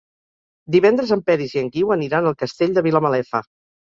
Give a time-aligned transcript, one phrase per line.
[0.75, 3.43] Divendres en Peris i en Guiu aniran al Castell de Vilamalefa.